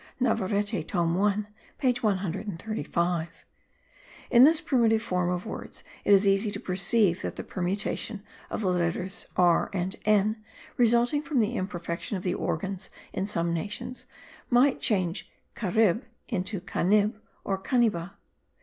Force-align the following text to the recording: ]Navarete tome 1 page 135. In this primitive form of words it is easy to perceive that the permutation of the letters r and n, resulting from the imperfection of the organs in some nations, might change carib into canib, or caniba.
]Navarete 0.19 0.81
tome 0.87 1.13
1 1.13 1.45
page 1.77 2.01
135. 2.01 3.29
In 4.31 4.43
this 4.45 4.59
primitive 4.59 5.03
form 5.03 5.29
of 5.29 5.45
words 5.45 5.83
it 6.03 6.11
is 6.11 6.27
easy 6.27 6.49
to 6.49 6.59
perceive 6.59 7.21
that 7.21 7.35
the 7.35 7.43
permutation 7.43 8.23
of 8.49 8.61
the 8.61 8.69
letters 8.69 9.27
r 9.37 9.69
and 9.73 9.95
n, 10.03 10.43
resulting 10.75 11.21
from 11.21 11.37
the 11.37 11.55
imperfection 11.55 12.17
of 12.17 12.23
the 12.23 12.33
organs 12.33 12.89
in 13.13 13.27
some 13.27 13.53
nations, 13.53 14.07
might 14.49 14.81
change 14.81 15.29
carib 15.53 16.03
into 16.27 16.59
canib, 16.61 17.13
or 17.43 17.59
caniba. 17.59 18.13